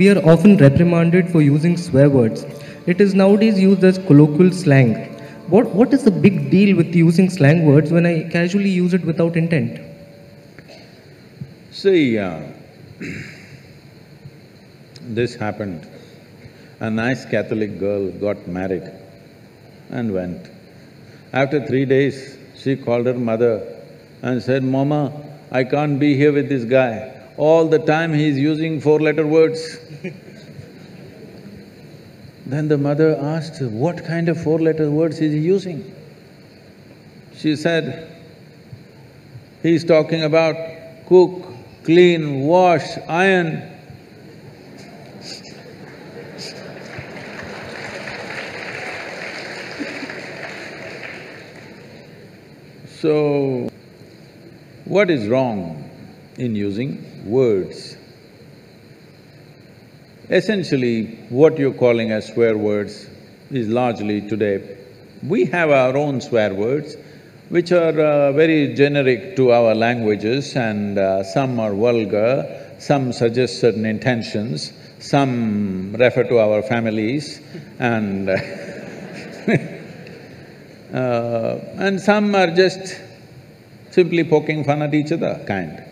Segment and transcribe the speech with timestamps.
[0.00, 2.46] we are often reprimanded for using swear words.
[2.86, 4.94] It is nowadays used as colloquial slang.
[5.48, 9.04] What, what is the big deal with using slang words when I casually use it
[9.04, 9.78] without intent?
[11.70, 12.44] See, uh,
[15.02, 15.86] this happened.
[16.78, 18.90] A nice Catholic girl got married
[19.90, 20.50] and went.
[21.34, 23.82] After three days, she called her mother
[24.22, 25.12] and said, Mama,
[25.50, 27.19] I can't be here with this guy.
[27.36, 29.78] All the time he is using four-letter words.
[32.46, 35.94] then the mother asked, what kind of four-letter words is he using?
[37.36, 38.14] She said,
[39.62, 40.56] he's talking about
[41.06, 41.44] cook,
[41.84, 43.62] clean, wash, iron.
[53.00, 53.70] So,
[54.84, 55.89] what is wrong
[56.40, 57.96] in using words?
[60.30, 63.08] Essentially, what you're calling as swear words
[63.50, 64.78] is largely today,
[65.22, 66.96] we have our own swear words,
[67.48, 73.60] which are uh, very generic to our languages and uh, some are vulgar, some suggest
[73.60, 77.40] certain intentions, some refer to our families
[77.78, 78.30] and
[80.94, 83.00] uh, and some are just
[83.90, 85.84] simply poking fun at each other kind.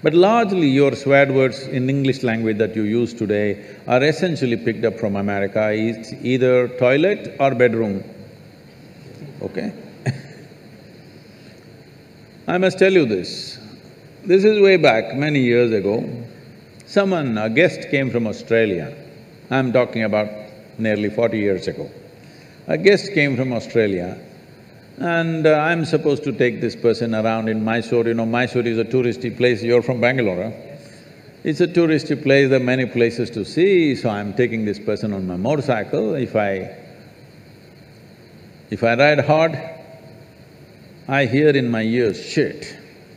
[0.00, 4.84] But largely your swear words in English language that you use today are essentially picked
[4.84, 8.04] up from America, it's either toilet or bedroom,
[9.42, 9.72] okay?
[12.46, 13.58] I must tell you this,
[14.24, 16.08] this is way back, many years ago.
[16.86, 18.94] Someone, a guest came from Australia,
[19.50, 20.28] I'm talking about
[20.78, 21.90] nearly forty years ago.
[22.68, 24.16] A guest came from Australia
[25.00, 28.78] and uh, I'm supposed to take this person around in Mysore, you know, Mysore is
[28.78, 30.50] a touristy place, you're from Bangalore, huh?
[31.44, 35.12] It's a touristy place, there are many places to see, so I'm taking this person
[35.12, 36.14] on my motorcycle.
[36.14, 36.76] If I…
[38.70, 39.56] if I ride hard,
[41.06, 42.76] I hear in my ears, shit.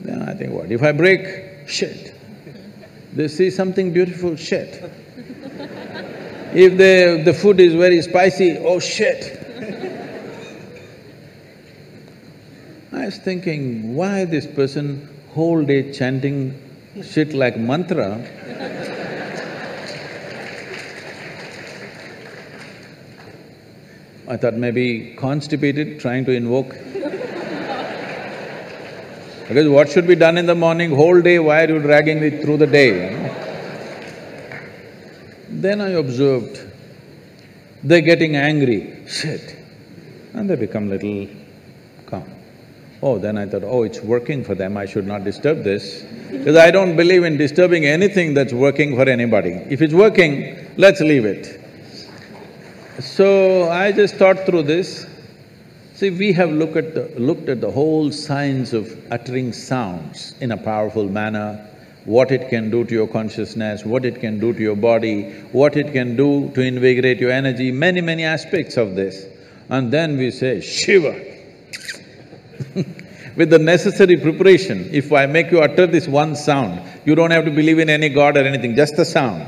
[0.00, 0.70] then I think, what?
[0.70, 2.14] If I brake, shit.
[3.14, 4.90] They see something beautiful, shit.
[6.56, 7.22] If the…
[7.24, 9.43] the food is very spicy, oh shit.
[13.04, 16.58] I was thinking, why this person whole day chanting
[17.02, 18.14] shit like mantra
[24.26, 26.70] I thought maybe constipated, trying to invoke.
[29.48, 32.40] because what should be done in the morning, whole day, why are you dragging it
[32.40, 33.12] through the day?
[35.50, 36.58] Then I observed,
[37.82, 39.56] they're getting angry, shit,
[40.32, 41.28] and they become little
[42.06, 42.43] calm.
[43.04, 46.56] Oh, then I thought, oh, it's working for them, I should not disturb this, because
[46.56, 49.50] I don't believe in disturbing anything that's working for anybody.
[49.68, 51.60] If it's working, let's leave it.
[53.00, 55.06] So I just thought through this.
[55.92, 57.20] See, we have looked at the…
[57.20, 61.62] looked at the whole science of uttering sounds in a powerful manner,
[62.06, 65.76] what it can do to your consciousness, what it can do to your body, what
[65.76, 69.26] it can do to invigorate your energy, many, many aspects of this.
[69.68, 71.34] And then we say, Shiva
[73.36, 77.44] With the necessary preparation, if I make you utter this one sound, you don't have
[77.46, 79.44] to believe in any god or anything, just the sound.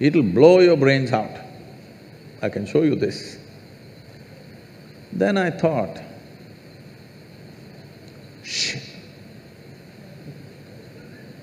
[0.00, 1.30] It'll blow your brains out.
[2.40, 3.38] I can show you this.
[5.12, 6.00] Then I thought,
[8.42, 8.82] shit,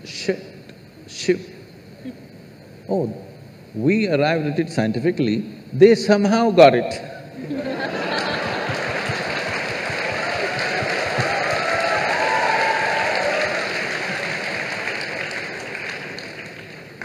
[0.06, 0.44] shit,
[1.08, 1.50] shiv.
[2.88, 3.14] Oh,
[3.74, 5.40] we arrived at it scientifically,
[5.72, 7.70] they somehow got it.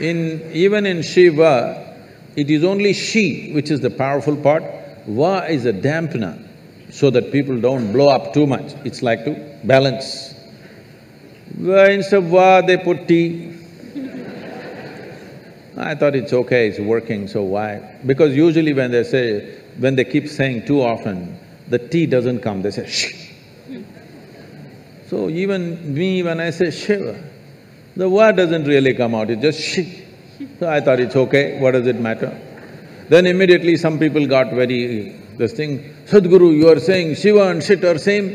[0.01, 0.51] in…
[0.53, 1.97] even in Shiva,
[2.37, 4.63] it is only she which is the powerful part,
[5.07, 6.45] Va is a dampener
[6.91, 9.33] so that people don't blow up too much, it's like to
[9.65, 10.35] balance.
[11.59, 13.55] Instead of Va, they put tea.
[15.77, 17.99] I thought it's okay, it's working, so why?
[18.05, 19.59] Because usually when they say…
[19.79, 21.39] when they keep saying too often,
[21.69, 23.31] the T doesn't come, they say shh.
[25.09, 27.23] So even me, when I say Shiva,
[27.99, 29.81] the word doesn't really come out, it's just shh.
[30.61, 32.31] So I thought it's okay, what does it matter?
[33.09, 35.17] Then immediately some people got very…
[35.37, 38.29] this thing, Sadhguru, you are saying Shiva and shit are same?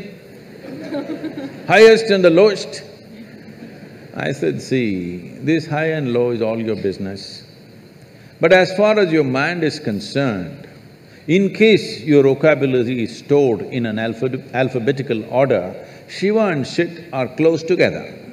[1.66, 2.84] Highest and the lowest?
[4.14, 7.42] I said, see, this high and low is all your business.
[8.40, 10.68] But as far as your mind is concerned,
[11.26, 17.28] in case your vocabulary is stored in an alpha alphabetical order, Shiva and shit are
[17.28, 18.23] close together.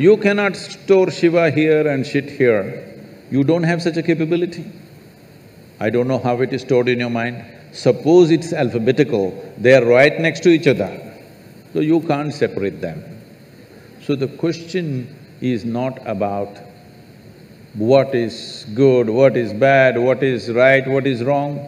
[0.00, 2.90] You cannot store Shiva here and shit here.
[3.30, 4.64] You don't have such a capability.
[5.78, 7.44] I don't know how it is stored in your mind.
[7.72, 10.88] Suppose it's alphabetical, they are right next to each other,
[11.74, 13.04] so you can't separate them.
[14.02, 16.56] So the question is not about
[17.74, 21.60] what is good, what is bad, what is right, what is wrong.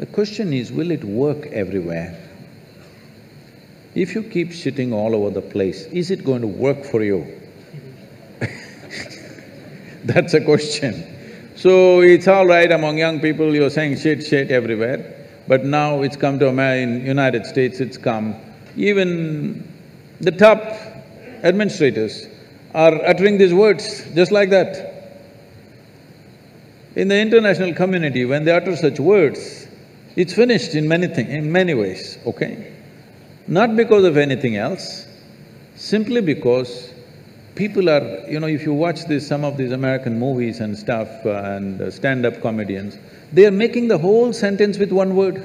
[0.00, 2.18] The question is, will it work everywhere?
[3.94, 7.36] If you keep shitting all over the place, is it going to work for you?
[10.04, 11.04] That's a question.
[11.56, 16.16] So it's all right among young people, you're saying shit, shit everywhere, but now it's
[16.16, 18.34] come to America, in United States it's come,
[18.76, 19.68] even
[20.20, 20.62] the top
[21.42, 22.26] administrators
[22.74, 24.86] are uttering these words just like that.
[26.96, 29.68] In the international community, when they utter such words,
[30.16, 32.72] it's finished in many things, in many ways, okay?
[33.46, 35.06] Not because of anything else,
[35.76, 36.90] simply because
[37.60, 38.26] people are…
[38.26, 41.80] you know, if you watch this, some of these American movies and stuff uh, and
[41.80, 42.98] uh, stand-up comedians,
[43.32, 45.44] they are making the whole sentence with one word.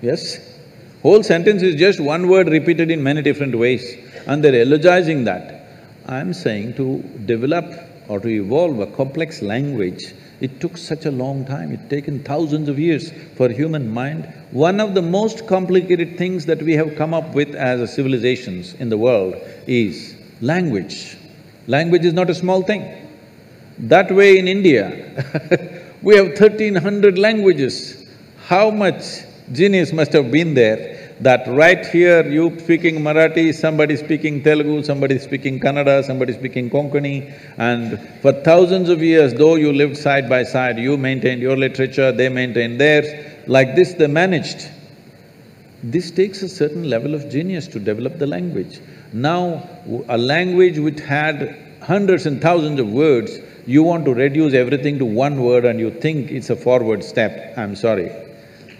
[0.00, 0.22] Yes?
[1.02, 3.84] Whole sentence is just one word repeated in many different ways
[4.26, 5.66] and they're elogizing that.
[6.06, 7.66] I'm saying to develop
[8.08, 12.68] or to evolve a complex language, it took such a long time, it's taken thousands
[12.68, 14.24] of years for human mind.
[14.52, 18.88] One of the most complicated things that we have come up with as civilizations in
[18.88, 19.34] the world
[19.66, 21.16] is language.
[21.66, 23.08] Language is not a small thing.
[23.78, 28.08] That way in India, we have thirteen hundred languages.
[28.46, 29.02] How much
[29.52, 35.18] genius must have been there that right here you speaking Marathi, somebody speaking Telugu, somebody
[35.18, 40.42] speaking Kannada, somebody speaking Konkani, and for thousands of years, though you lived side by
[40.44, 43.06] side, you maintained your literature, they maintained theirs,
[43.46, 44.68] like this they managed.
[45.82, 48.80] This takes a certain level of genius to develop the language.
[49.12, 49.68] Now,
[50.08, 55.04] a language which had hundreds and thousands of words, you want to reduce everything to
[55.04, 58.29] one word and you think it's a forward step, I'm sorry.